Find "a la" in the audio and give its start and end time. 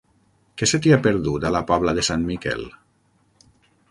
1.43-1.61